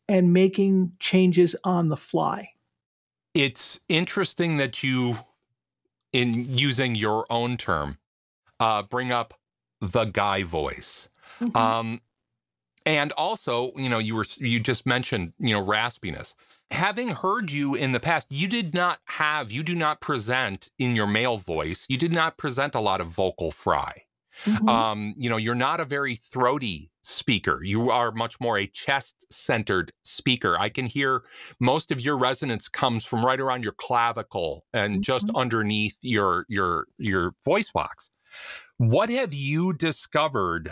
[0.08, 2.50] and making changes on the fly.
[3.34, 5.18] It's interesting that you
[6.14, 7.98] in using your own term,
[8.60, 9.34] uh, bring up
[9.82, 11.10] the guy voice.
[11.40, 11.56] Mm-hmm.
[11.56, 12.02] Um,
[12.86, 16.36] and also, you know, you were you just mentioned, you know, raspiness.
[16.72, 20.96] Having heard you in the past, you did not have, you do not present in
[20.96, 24.04] your male voice, you did not present a lot of vocal fry.
[24.44, 24.70] Mm-hmm.
[24.70, 27.64] Um, you know, you're not a very throaty speaker.
[27.64, 30.60] You are much more a chest centered speaker.
[30.60, 31.24] I can hear
[31.60, 35.02] most of your resonance comes from right around your clavicle and mm-hmm.
[35.02, 38.10] just underneath your your your voice box.
[38.78, 40.70] What have you discovered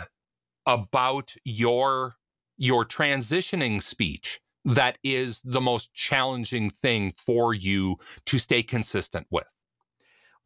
[0.66, 2.14] about your
[2.58, 9.46] your transitioning speech that is the most challenging thing for you to stay consistent with?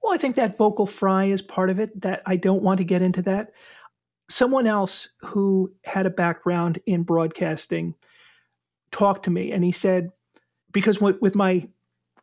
[0.03, 2.01] Well, I think that vocal fry is part of it.
[2.01, 3.53] That I don't want to get into that.
[4.29, 7.95] Someone else who had a background in broadcasting
[8.93, 10.13] talked to me, and he said,
[10.73, 11.69] because with my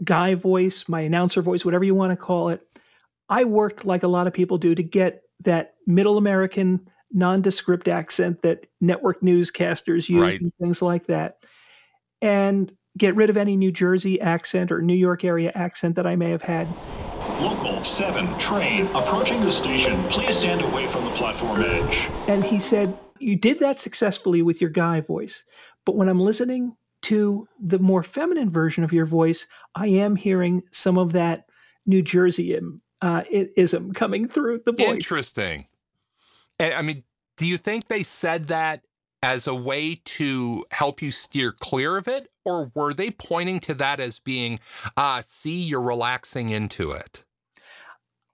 [0.03, 2.61] guy voice, my announcer voice, whatever you want to call it,
[3.29, 8.41] I worked like a lot of people do to get that middle American nondescript accent
[8.41, 10.41] that network newscasters use right.
[10.41, 11.37] and things like that.
[12.21, 16.15] And get rid of any New Jersey accent or New York area accent that I
[16.15, 16.67] may have had.
[17.39, 20.03] Local 7 train approaching the station.
[20.09, 22.09] Please stand away from the platform edge.
[22.27, 25.43] And he said, You did that successfully with your guy voice.
[25.85, 30.63] But when I'm listening to the more feminine version of your voice, I am hearing
[30.71, 31.45] some of that
[31.85, 32.59] New Jersey
[33.01, 34.89] uh, ism coming through the voice.
[34.89, 35.65] Interesting.
[36.59, 36.97] And I mean,
[37.37, 38.81] do you think they said that
[39.27, 42.31] as a way to help you steer clear of it?
[42.45, 44.57] Or were they pointing to that as being,
[44.95, 47.23] ah, see, you're relaxing into it?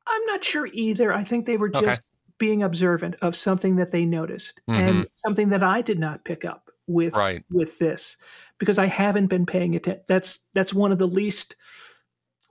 [0.05, 1.11] I'm not sure either.
[1.11, 1.97] I think they were just okay.
[2.37, 4.79] being observant of something that they noticed mm-hmm.
[4.79, 7.43] and something that I did not pick up with right.
[7.49, 8.17] with this
[8.59, 10.03] because I haven't been paying attention.
[10.07, 11.55] That's that's one of the least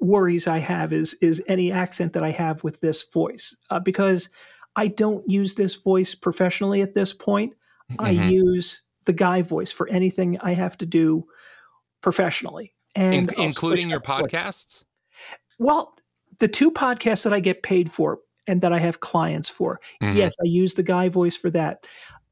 [0.01, 4.31] worries I have is is any accent that I have with this voice uh, because
[4.75, 7.53] I don't use this voice professionally at this point.
[7.93, 8.05] Mm-hmm.
[8.05, 11.27] I use the guy voice for anything I have to do
[12.03, 12.75] professionally.
[12.95, 14.85] And In- including your podcasts?
[15.59, 15.97] Well,
[16.39, 20.17] the two podcasts that I get paid for and that I have clients for, mm-hmm.
[20.17, 21.87] yes, I use the guy voice for that.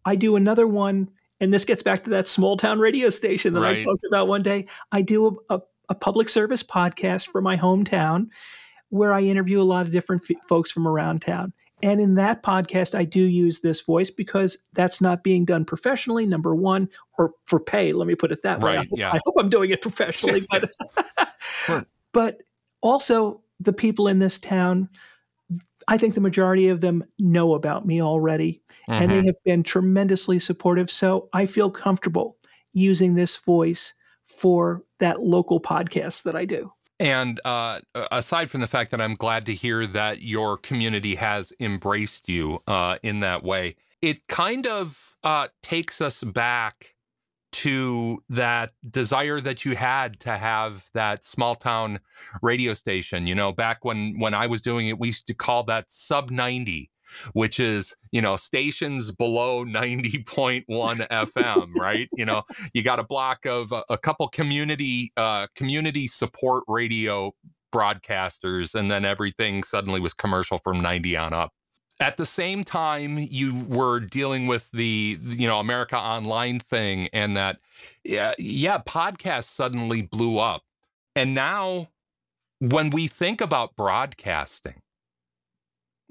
[0.04, 1.08] I do another one,
[1.40, 3.78] and this gets back to that small town radio station that right.
[3.78, 4.66] I talked about one day.
[4.92, 8.28] I do a, a, a, public service podcast for my hometown
[8.88, 11.52] where I interview a lot of different f- folks from around town.
[11.82, 16.26] And in that podcast, I do use this voice because that's not being done professionally,
[16.26, 16.88] number one,
[17.18, 17.92] or for pay.
[17.92, 18.76] Let me put it that right, way.
[18.76, 19.12] I hope, yeah.
[19.12, 20.42] I hope I'm doing it professionally.
[20.50, 20.70] but,
[22.12, 22.42] but
[22.80, 24.88] also, the people in this town,
[25.86, 28.92] I think the majority of them know about me already, mm-hmm.
[28.92, 29.26] and they mm-hmm.
[29.26, 30.90] have been tremendously supportive.
[30.90, 32.36] So I feel comfortable
[32.72, 33.92] using this voice
[34.26, 36.72] for that local podcast that I do.
[37.00, 37.80] And uh,
[38.12, 42.62] aside from the fact that I'm glad to hear that your community has embraced you
[42.66, 46.94] uh, in that way, it kind of uh, takes us back
[47.52, 52.00] to that desire that you had to have that small town
[52.42, 53.26] radio station.
[53.26, 56.30] You know, back when when I was doing it, we used to call that sub
[56.30, 56.90] 90
[57.32, 62.42] which is you know stations below 90.1 fm right you know
[62.72, 67.32] you got a block of a, a couple community uh, community support radio
[67.72, 71.52] broadcasters and then everything suddenly was commercial from 90 on up
[72.00, 77.36] at the same time you were dealing with the you know america online thing and
[77.36, 77.58] that
[78.04, 80.62] yeah, yeah, podcasts suddenly blew up.
[81.14, 81.88] And now
[82.58, 84.80] when we think about broadcasting,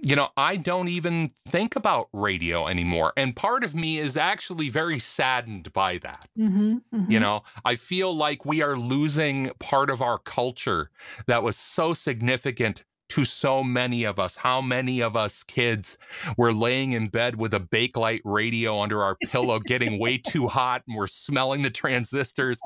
[0.02, 3.14] you know, I don't even think about radio anymore.
[3.18, 6.28] And part of me is actually very saddened by that.
[6.38, 7.12] Mm-hmm, mm-hmm.
[7.12, 10.90] You know, I feel like we are losing part of our culture
[11.28, 14.36] that was so significant to so many of us.
[14.36, 15.98] How many of us kids
[16.38, 20.84] were laying in bed with a Bakelite radio under our pillow, getting way too hot,
[20.88, 22.62] and we're smelling the transistors?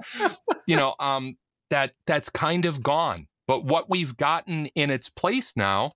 [0.68, 1.38] You know, um,
[1.70, 3.28] that that's kind of gone.
[3.48, 5.92] But what we've gotten in its place now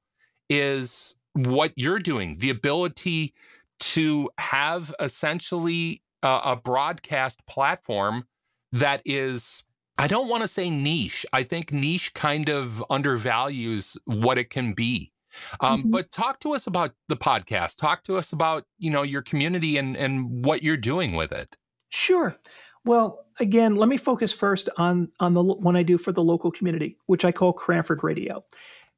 [0.50, 3.34] is what you're doing, the ability
[3.80, 8.26] to have essentially a, a broadcast platform
[8.71, 9.63] that is
[10.00, 11.26] I don't want to say niche.
[11.34, 15.12] I think niche kind of undervalues what it can be.
[15.60, 15.91] Um, Mhm.
[15.91, 17.78] But talk to us about the podcast.
[17.78, 21.56] Talk to us about you know your community and and what you're doing with it.
[21.89, 22.36] Sure.
[22.86, 26.52] Well, again, let me focus first on on the one I do for the local
[26.52, 28.43] community, which I call Cranford Radio,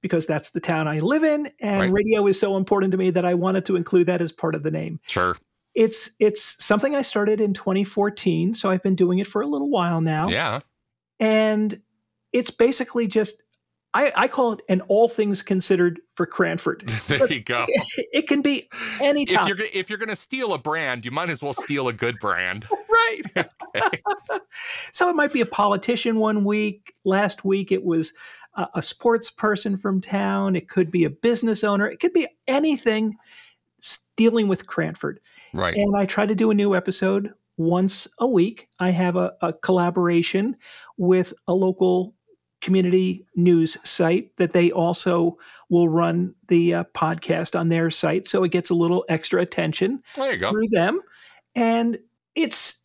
[0.02, 1.92] because that's the town I live in, and Right.
[1.92, 4.64] radio is so important to me that I wanted to include that as part of
[4.64, 5.00] the name.
[5.08, 5.38] Sure.
[5.76, 9.70] It's it's something I started in 2014, so I've been doing it for a little
[9.70, 10.60] while now, Yeah.
[11.20, 11.80] and
[12.34, 13.44] it's basically just
[13.92, 16.88] I, I call it an all things considered for Cranford.
[17.08, 17.66] there you go.
[17.98, 18.70] it can be
[19.02, 21.94] any If you're if you're gonna steal a brand, you might as well steal a
[21.94, 22.68] good brand.
[22.92, 23.22] right.
[24.92, 26.94] so it might be a politician one week.
[27.04, 28.14] Last week it was
[28.56, 30.56] a, a sports person from town.
[30.56, 31.88] It could be a business owner.
[31.88, 33.16] It could be anything
[34.18, 35.20] dealing with Cranford.
[35.54, 35.76] Right.
[35.76, 38.68] And I try to do a new episode once a week.
[38.80, 40.56] I have a, a collaboration
[40.98, 42.14] with a local
[42.62, 45.38] community news site that they also
[45.70, 48.28] will run the uh, podcast on their site.
[48.28, 50.52] So it gets a little extra attention There you go.
[50.52, 51.00] through them.
[51.56, 52.00] And
[52.36, 52.82] it's,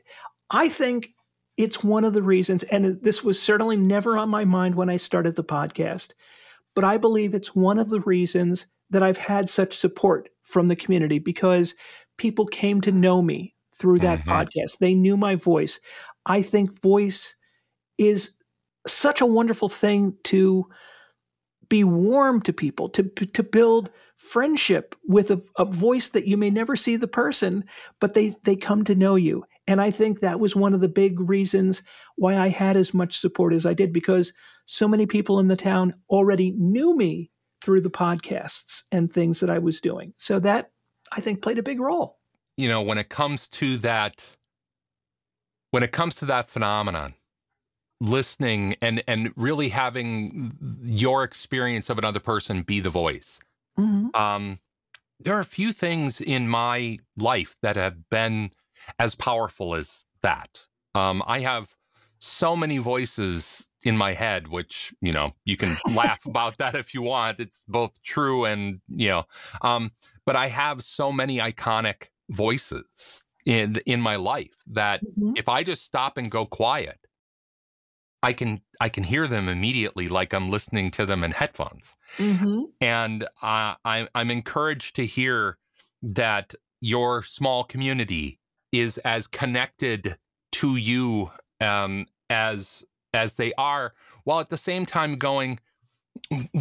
[0.51, 1.14] I think
[1.57, 4.97] it's one of the reasons, and this was certainly never on my mind when I
[4.97, 6.13] started the podcast,
[6.75, 10.77] but I believe it's one of the reasons that I've had such support from the
[10.77, 11.75] community because
[12.19, 14.25] people came to know me through that Mhm.
[14.25, 14.79] podcast.
[14.79, 15.81] They knew my voice.
[16.27, 17.35] I think voice
[17.99, 18.33] is
[18.87, 20.67] such a wonderful thing to
[21.69, 26.51] be warm to people, to to build friendship with a, a voice that you may
[26.51, 27.65] never see the person,
[28.01, 29.45] but they they come to know you.
[29.67, 31.83] And I think that was one of the big reasons
[32.17, 34.33] why I had as much support as I did because
[34.67, 37.31] so many people in the town already knew me
[37.63, 40.13] through the podcasts and things that I was doing.
[40.19, 40.71] So that
[41.13, 42.19] I think played a big role.
[42.57, 44.37] you know when it comes to that
[45.71, 47.15] when it comes to that phenomenon
[48.01, 53.41] listening and and really having your experience of another person be the voice
[54.15, 54.59] um
[55.21, 58.51] there are a few things in my life that have been
[58.99, 61.75] as powerful as that um i have
[62.19, 66.95] so many voices in my head which you know you can laugh about that if
[66.95, 69.25] you want it's both true and you know
[69.63, 69.91] um
[70.25, 75.37] but i have so many iconic voices in in my life that Mhm.
[75.37, 76.99] if I just stop and go quiet,
[78.23, 81.95] I can I can hear them immediately, like I'm listening to them in headphones.
[82.19, 82.71] Mhm.
[82.81, 85.59] And uh, I, I'm encouraged to hear
[86.03, 88.41] that your small community
[88.81, 90.17] is as connected
[90.53, 95.59] to you um, as as they are, while at the same time going.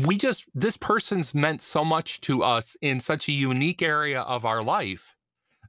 [0.05, 4.45] We just this person's meant so much to us in such a unique area of
[4.45, 5.15] our life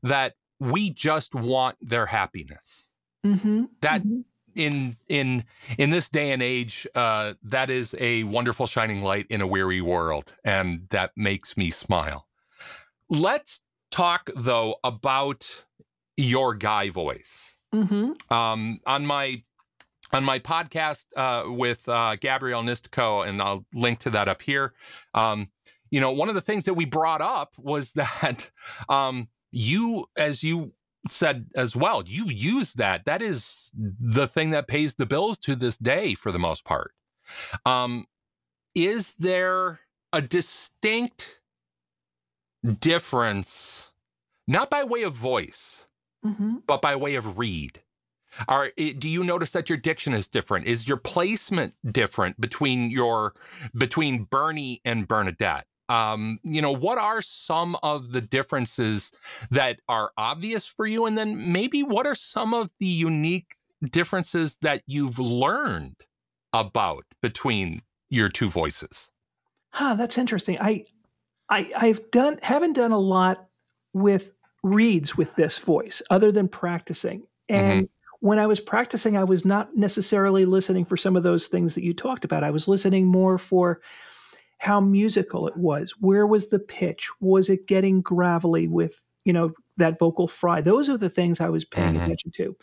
[0.02, 3.68] that we just want their happiness Mhm.
[3.82, 4.24] that Mhm.
[4.54, 5.44] in in
[5.78, 9.80] in this day and age uh that is a wonderful shining light in a weary
[9.80, 12.26] world and that makes me smile
[13.10, 15.64] let's talk though about
[16.16, 18.14] your guy voice Mhm.
[18.30, 19.42] um on my
[20.12, 24.72] on my podcast uh, with uh, Gabrielle Nistico, and I'll link to that up here.
[25.12, 25.48] Um,
[25.90, 28.50] you know, one of the things that we brought up was that
[28.88, 30.72] um, you, as you
[31.08, 33.06] said as well, you use that.
[33.06, 36.92] That is the thing that pays the bills to this day for the most part.
[37.66, 38.04] Um,
[38.76, 39.80] is there
[40.12, 41.40] a distinct
[42.80, 43.92] difference,
[44.46, 45.86] not by way of voice,
[46.24, 46.62] Mhm.
[46.66, 47.82] but by way of read?
[48.48, 50.66] Are do you notice that your diction is different?
[50.66, 53.34] Is your placement different between your
[53.76, 55.66] between Bernie and Bernadette?
[55.88, 59.12] Um, you know, what are some of the differences
[59.50, 63.56] that are obvious for you, and then maybe what are some of the unique
[63.90, 66.06] differences that you've learned
[66.54, 69.12] about between your two voices?
[69.72, 70.58] Huh, that's interesting.
[70.60, 70.84] I,
[71.50, 73.48] I, I've done haven't done a lot
[73.92, 74.30] with
[74.64, 77.22] reads with this voice other than practicing.
[77.48, 77.86] And
[78.20, 81.84] when I was practicing, I was not necessarily listening for some of those things that
[81.84, 82.42] you talked about.
[82.42, 83.80] I was listening more for
[84.58, 85.94] how musical it was.
[86.00, 87.10] Where was the pitch?
[87.20, 90.62] Was it getting gravelly with, you know, that vocal fry?
[90.62, 92.02] Those are the things I was paying Mhm.
[92.04, 92.56] attention to.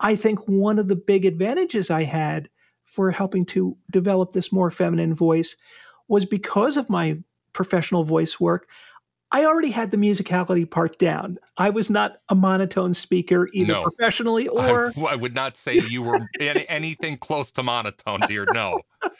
[0.00, 2.50] I think one of the big advantages I had
[2.84, 5.56] for helping to develop this more feminine voice
[6.08, 7.18] was because of my
[7.54, 8.68] professional voice work.
[9.32, 11.38] I already had the musicality part down.
[11.56, 13.82] I was not a monotone speaker either No.
[13.82, 18.46] professionally or I would not say you were any, anything close to monotone, dear.
[18.52, 18.80] No,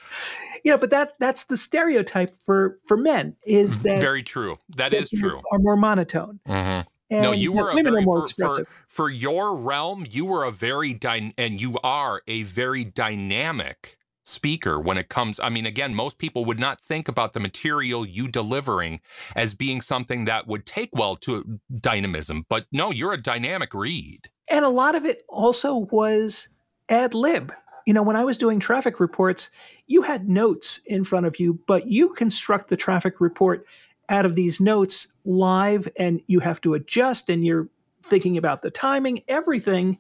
[0.65, 4.57] yeah, but that that's the stereotype for for men is that very true.
[4.77, 5.41] That that is true.
[5.53, 6.41] are more monotone.
[6.49, 6.85] Mhm.
[7.13, 10.07] And No, you were a very for, for, for your realm.
[10.09, 13.97] You were a very dy- and you are a very dynamic
[14.31, 15.41] speaker when it comes.
[15.41, 19.01] I mean, again, most people would not think about the material you delivering
[19.37, 22.47] as being something that would take well to dynamism.
[22.49, 24.31] But no, you're a dynamic read.
[24.49, 26.49] and a lot of it also was
[26.89, 27.53] ad lib.
[27.87, 29.51] You know, when I was doing traffic reports,
[29.87, 33.65] you had notes in front of you, but you construct the traffic report
[34.09, 37.69] out of these notes live and you have to adjust and you're
[38.05, 39.99] thinking about the timing, everything.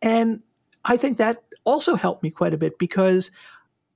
[0.00, 0.42] And
[0.84, 3.30] I think that also helped me quite a bit because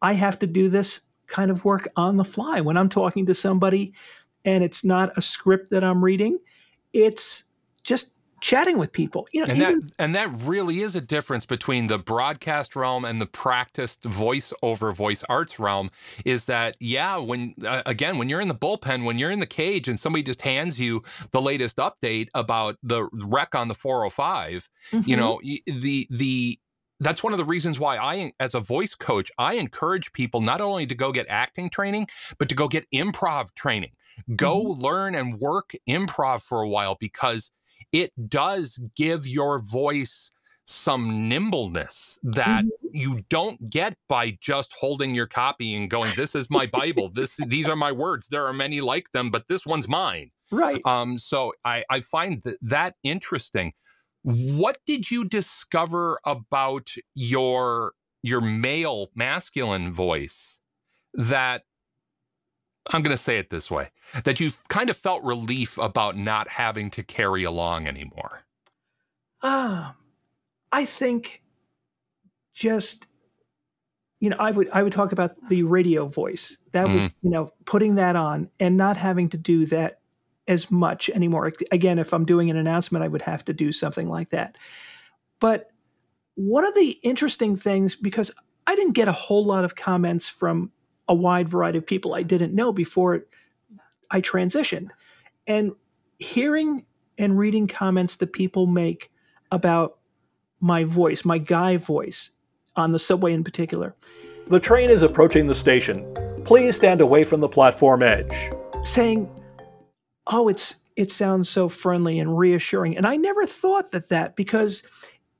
[0.02, 2.60] I have to do this kind of work on the fly.
[2.60, 3.92] When I'm talking to somebody
[4.44, 6.38] and it's not a script that I'm reading,
[6.92, 7.44] it's
[7.82, 9.26] just chatting with people.
[9.32, 13.04] You know, And even that and that really is a difference between the broadcast realm
[13.04, 15.90] and the practiced voice over voice arts realm
[16.24, 19.46] is that yeah when uh, again when you're in the bullpen when you're in the
[19.46, 24.68] cage and somebody just hands you the latest update about the wreck on the 405
[24.92, 25.18] you Mhm.
[25.18, 26.58] know the the
[27.00, 30.60] that's one of the reasons why I, as a voice coach, I encourage people not
[30.60, 33.92] only to go get acting training, but to go get improv training.
[34.34, 37.50] Go learn and work improv for a while because
[37.92, 40.30] it does give your voice
[40.64, 46.50] some nimbleness that you don't get by just holding your copy and going, "This is
[46.50, 47.08] my Bible.
[47.08, 48.28] This these are my words.
[48.28, 50.80] There are many like them, but this one's mine." right.
[50.84, 53.72] Um, so I, I find that, that interesting.
[54.26, 57.92] What did you discover about your
[58.24, 60.58] your male masculine voice
[61.14, 61.62] that
[62.92, 63.90] I'm going to say it this way
[64.24, 68.42] that you kind of felt relief about not having to carry along anymore?
[69.44, 69.94] Ah,
[70.72, 71.44] I think
[72.52, 73.06] just
[74.18, 76.58] you know, I would I would talk about the radio voice.
[76.72, 80.00] That was you know putting that on and not having to do that
[80.48, 81.52] as much anymore.
[81.72, 84.56] Again, if I'm doing an announcement, I would have to do something like that.
[85.40, 85.70] But
[86.34, 88.30] one of the interesting things because
[88.66, 90.70] I didn't get a whole lot of comments from
[91.08, 93.26] a wide variety of people I didn't know before
[94.10, 94.90] I transitioned,
[95.46, 95.72] and
[96.18, 96.84] hearing
[97.18, 99.10] and reading comments that people make
[99.50, 99.98] about
[100.60, 102.30] my voice, my guy voice,
[102.76, 103.94] on the subway in particular,
[104.48, 106.06] The train is approaching the station.
[106.44, 108.50] Please stand away from the platform edge.
[108.84, 109.28] saying,
[110.26, 114.82] "Oh, it's it sounds so friendly and reassuring." And I never thought that that because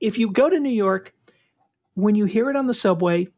[0.01, 1.15] if you go to New York,
[1.95, 3.29] when you hear it on the subway,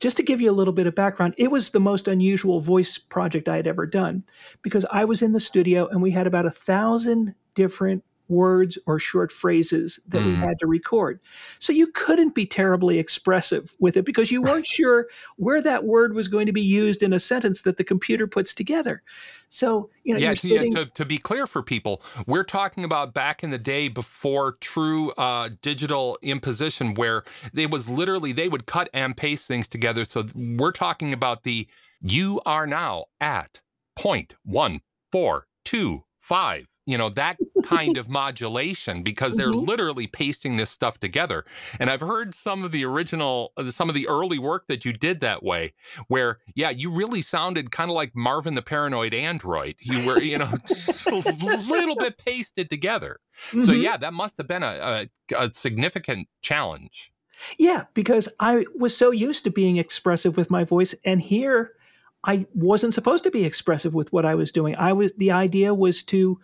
[0.00, 2.98] just to give you a little bit of background, it was the most unusual voice
[2.98, 4.24] project I had ever done
[4.62, 8.02] because I was in the studio and we had about a thousand different
[8.32, 10.40] words or short phrases that we Mhm.
[10.48, 11.20] had to record.
[11.58, 15.06] So you couldn't be terribly expressive with it because you weren't sure
[15.36, 18.54] where that word was going to be used in a sentence that the computer puts
[18.54, 19.02] together.
[19.48, 22.84] So, you know, yeah, you're to, yeah to, to be clear for people, we're talking
[22.84, 27.22] about back in the day before true uh, digital imposition, where
[27.54, 30.04] it was literally they would cut and paste things together.
[30.04, 31.68] So we're talking about the
[32.00, 33.60] you are now at
[33.94, 34.80] point one
[35.12, 36.71] four two five.
[36.86, 39.66] You know that kind of modulation because they're Mhm.
[39.68, 41.44] literally pasting this stuff together.
[41.78, 44.92] And I've heard some of the original, uh, some of the early work that you
[44.92, 45.74] did that way,
[46.08, 49.76] where yeah, you really sounded kind of like Marvin the Paranoid Android.
[49.80, 53.20] You were, you know, just a little bit pasted together.
[53.32, 53.82] So Mhm.
[53.82, 57.12] yeah, that must have been a, a, a significant challenge.
[57.58, 61.72] Yeah, because I was so used to being expressive with my voice, and here
[62.24, 64.74] I wasn't supposed to be expressive with what I was doing.
[64.76, 66.40] I was the idea was to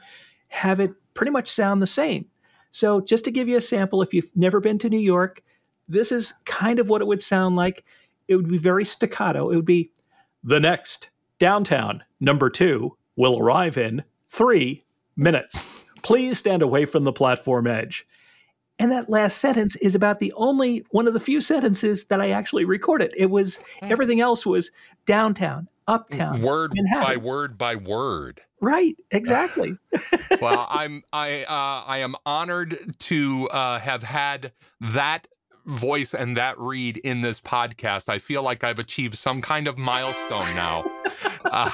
[0.49, 2.26] have it pretty much sound the same.
[2.70, 5.42] So just to give you a sample, if you've never been to New York,
[5.88, 7.84] this is kind of what it would sound like.
[8.28, 9.51] It would be very staccato.
[9.51, 9.90] It would be
[10.44, 14.84] the next downtown number two will arrive in three
[15.16, 15.84] minutes.
[16.03, 18.07] Please stand away from the platform edge.
[18.78, 22.30] And that last sentence is about the only one of the few sentences that I
[22.30, 23.12] actually recorded.
[23.16, 23.90] It was hmm.
[23.90, 24.70] everything else was
[25.05, 28.42] downtown, uptown, word by word by word.
[28.61, 29.77] Right, exactly.
[30.41, 35.29] well, I'm I uh, I am honored to uh, have had that
[35.65, 38.09] voice and that read in this podcast.
[38.09, 40.91] I feel like I've achieved some kind of milestone now.
[41.45, 41.71] uh,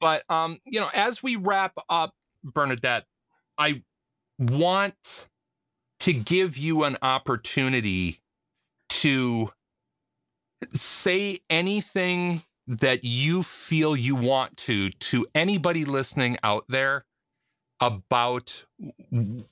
[0.00, 3.04] but um, you know, as we wrap up, Bernadette,
[3.56, 3.82] I
[4.38, 5.28] want
[6.00, 8.20] to give you an opportunity
[8.88, 9.50] to
[10.72, 17.04] say anything that you feel you want to to anybody listening out there
[17.80, 18.64] about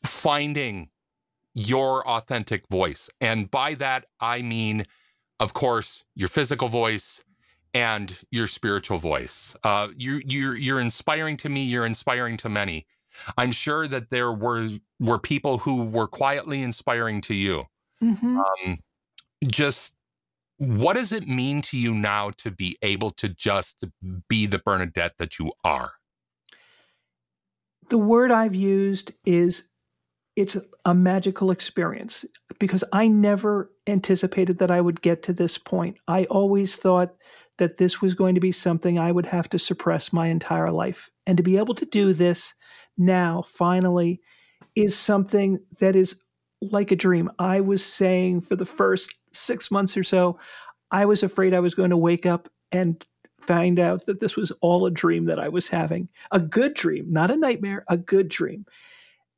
[0.04, 0.88] finding
[1.54, 3.10] your authentic voice.
[3.20, 4.84] And by that, I mean,
[5.40, 7.24] of course, your physical voice
[7.74, 9.56] and your spiritual voice.
[9.64, 11.64] Uh, you, you're, you're inspiring to me.
[11.64, 12.86] You're inspiring to many.
[13.36, 17.64] I'm sure that there were were people who were quietly inspiring to you.
[18.02, 18.38] Mhm.
[18.38, 18.76] Um,
[19.46, 19.94] just
[20.60, 23.84] what does it mean to you now to be able to just
[24.28, 25.92] be the Bernadette that you are?
[27.90, 29.64] the word I've used is
[30.36, 32.24] it's a magical experience
[32.58, 35.98] because I never anticipated that I would get to this point.
[36.08, 37.14] I always thought
[37.58, 41.10] that this was going to be something I would have to suppress my entire life.
[41.26, 42.54] And to be able to do this
[42.96, 44.20] now, finally,
[44.76, 46.20] is something that is
[46.60, 47.30] like a dream.
[47.38, 50.38] I was saying for the first six months or so,
[50.90, 53.04] I was afraid I was going to wake up and
[53.46, 57.06] find out that this was all a dream that I was having, a good dream,
[57.12, 58.66] not a nightmare, a good dream.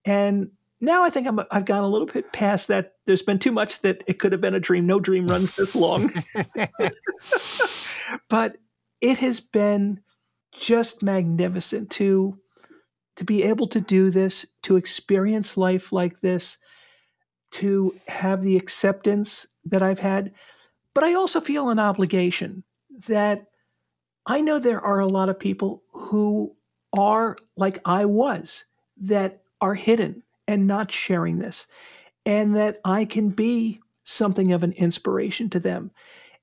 [0.05, 0.51] And
[0.81, 2.95] now I think I'm, I've gone a little bit past that.
[3.07, 4.87] There's been too much that it could have been a dream.
[4.87, 6.11] No dream runs this long.
[8.29, 8.57] but
[9.01, 10.01] it has been
[10.53, 12.39] just magnificent to
[13.17, 16.57] to be able to do this, to experience life like this,
[17.53, 20.33] to have the acceptance that I've had.
[20.95, 22.65] But I also feel an obligation
[23.07, 23.47] that
[24.27, 26.55] I know there are a lot of people who
[26.97, 28.65] are like I was,
[28.99, 31.67] that are hidden and not sharing this,
[32.27, 35.91] and that I can be something of an inspiration to them.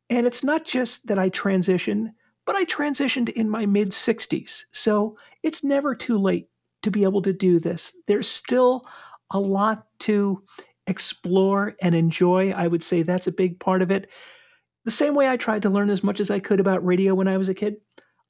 [0.10, 2.14] And it's not just that I transitioned,
[2.45, 4.66] but I transitioned in my mid 60s.
[4.72, 6.49] So it's never too late
[6.82, 7.93] to be able to do this.
[8.07, 8.88] There's still
[9.32, 10.41] a lot to
[10.90, 12.52] explore and enjoy.
[12.52, 14.10] I would say that's a big part of it.
[14.86, 17.28] The same way I tried to learn as much as I could about radio when
[17.28, 17.76] I was a kid,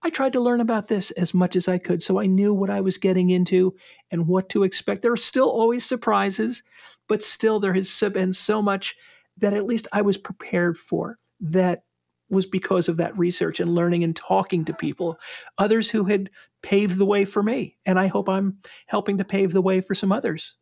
[0.01, 2.69] I tried to learn about this as much as I could so I knew what
[2.69, 3.75] I was getting into
[4.11, 5.01] and what to expect.
[5.01, 6.63] There are still always surprises,
[7.07, 8.95] but still there has been so much
[9.37, 11.83] that at least I was prepared for that
[12.29, 15.19] was because of that research and learning and talking to people,
[15.57, 16.29] others who had
[16.61, 17.75] paved the way for me.
[17.85, 18.57] And I hope I'm
[18.87, 20.55] helping to pave the way for some others.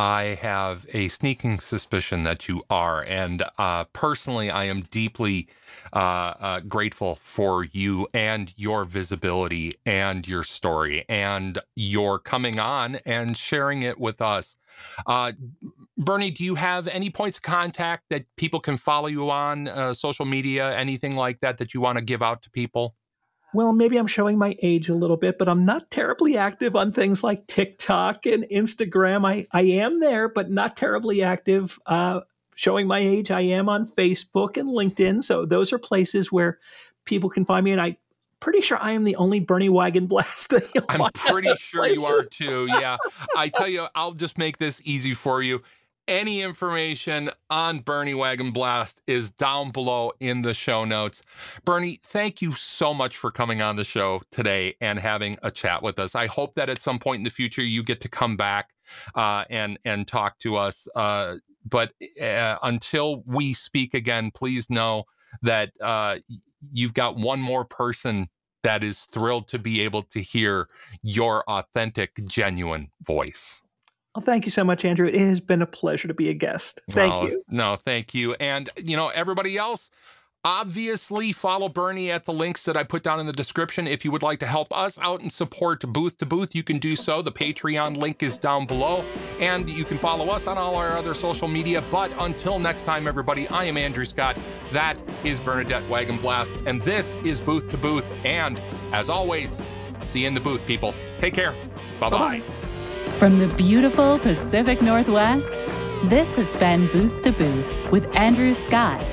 [0.00, 3.04] I have a sneaking suspicion that you are.
[3.04, 5.48] And uh, personally, I am deeply
[5.92, 12.96] uh, uh, grateful for you and your visibility and your story and your coming on
[13.04, 14.56] and sharing it with us.
[15.06, 15.32] Uh,
[15.98, 19.92] Bernie, do you have any points of contact that people can follow you on uh,
[19.92, 22.94] social media, anything like that that you want to give out to people?
[23.52, 26.92] Well, maybe I'm showing my age a little bit, but I'm not terribly active on
[26.92, 29.26] things like TikTok and Instagram.
[29.26, 31.78] I, I am there, but not terribly active.
[31.86, 32.20] Uh,
[32.54, 35.24] showing my age, I am on Facebook and LinkedIn.
[35.24, 36.58] So those are places where
[37.04, 37.72] people can find me.
[37.72, 37.96] And I
[38.40, 40.48] pretty sure I am the only Bernie Wagenblast.
[40.48, 42.66] that you'll I'm pretty sure you are too.
[42.66, 42.96] Yeah.
[43.36, 45.62] I tell you, I'll just make this easy for you.
[46.10, 51.22] Any information on Bernie Wagenblast is down below in the show notes.
[51.64, 55.84] Bernie, thank you so much for coming on the show today and having a chat
[55.84, 56.16] with us.
[56.16, 58.70] I hope that at some point in the future you get to come back
[59.14, 60.88] uh, and and talk to us.
[60.96, 65.04] Uh, but uh, until we speak again, please know
[65.42, 66.16] that uh,
[66.72, 68.26] you've got one more person
[68.64, 70.68] that is thrilled to be able to hear
[71.04, 73.62] your authentic, genuine voice.
[74.14, 75.06] Well, thank you so much, Andrew.
[75.06, 76.80] It has been a pleasure to be a guest.
[76.90, 77.44] Thank no, you.
[77.48, 78.34] No, thank you.
[78.40, 79.90] And, you know, everybody else,
[80.44, 83.86] obviously follow Bernie at the links that I put down in the description.
[83.86, 86.78] If you would like to help us out and support Booth to Booth, you can
[86.78, 87.22] do so.
[87.22, 89.04] The Patreon link is down below.
[89.38, 91.80] And you can follow us on all our other social media.
[91.92, 94.36] But until next time, everybody, I am Andrew Scott.
[94.72, 96.66] That is Bernadette Wagenblast.
[96.66, 98.10] And this is Booth to Booth.
[98.24, 98.60] And
[98.92, 99.62] as always,
[100.02, 100.96] see you in the booth, people.
[101.18, 101.54] Take care.
[102.00, 102.42] Bye bye.
[103.20, 105.58] From the beautiful Pacific Northwest,
[106.04, 109.06] this has been Booth to Booth with Andrew Scott.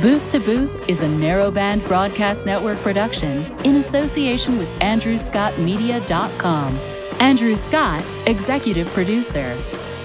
[0.00, 6.76] Booth to Booth is a narrowband broadcast network production in association with AndrewScottMedia.com.
[7.20, 9.56] Andrew Scott, executive producer.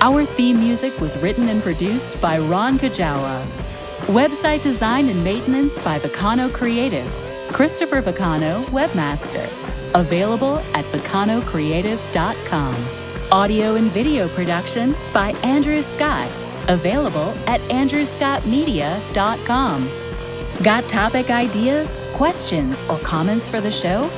[0.02, 3.44] Our theme music was written and produced by Ron Kajawa.
[4.06, 7.12] Website design and maintenance by Vicano Creative.
[7.52, 9.50] Christopher Vicano, webmaster.
[9.96, 13.05] Available at vicanocreative.com.
[13.36, 16.32] Audio and video production by Andrew Scott.
[16.70, 19.90] Available at andrewscottmedia.com.
[20.64, 24.10] Got topic ideas, questions, or comments for the show?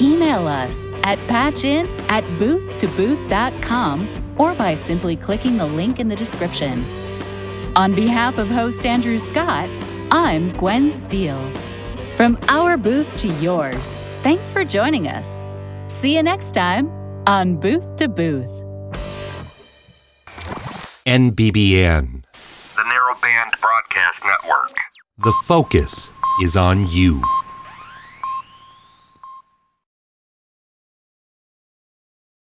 [0.00, 6.84] Email us at patchin at booth2booth.com or by simply clicking the link in the description.
[7.74, 9.68] On behalf of host Andrew Scott,
[10.12, 11.52] I'm Gwen Steele.
[12.14, 13.88] From our booth to yours,
[14.22, 15.44] thanks for joining us.
[15.92, 18.62] See you next time on Booth to Booth.
[21.06, 22.22] NBBN.
[22.74, 24.76] The Narrowband Broadcast Network.
[25.18, 26.12] The focus
[26.42, 27.22] is on you.